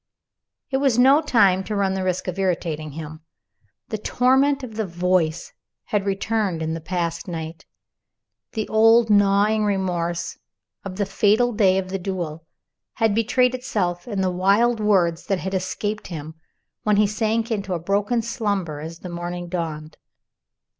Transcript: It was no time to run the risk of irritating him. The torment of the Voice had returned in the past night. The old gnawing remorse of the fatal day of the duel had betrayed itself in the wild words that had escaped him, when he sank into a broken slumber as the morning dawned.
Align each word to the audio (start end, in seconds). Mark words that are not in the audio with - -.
It 0.71 0.77
was 0.77 0.97
no 0.97 1.21
time 1.21 1.63
to 1.65 1.75
run 1.75 1.93
the 1.93 2.03
risk 2.03 2.27
of 2.27 2.39
irritating 2.39 2.93
him. 2.93 3.21
The 3.89 3.99
torment 3.99 4.63
of 4.63 4.73
the 4.73 4.87
Voice 4.87 5.53
had 5.83 6.07
returned 6.07 6.63
in 6.63 6.73
the 6.73 6.81
past 6.81 7.27
night. 7.27 7.67
The 8.53 8.67
old 8.67 9.11
gnawing 9.11 9.63
remorse 9.63 10.39
of 10.83 10.95
the 10.95 11.05
fatal 11.05 11.53
day 11.53 11.77
of 11.77 11.89
the 11.89 11.99
duel 11.99 12.47
had 12.93 13.13
betrayed 13.13 13.53
itself 13.53 14.07
in 14.07 14.21
the 14.21 14.31
wild 14.31 14.79
words 14.79 15.27
that 15.27 15.37
had 15.37 15.53
escaped 15.53 16.07
him, 16.07 16.33
when 16.81 16.95
he 16.97 17.05
sank 17.05 17.51
into 17.51 17.75
a 17.75 17.79
broken 17.79 18.23
slumber 18.23 18.79
as 18.79 18.97
the 19.01 19.07
morning 19.09 19.49
dawned. 19.49 19.97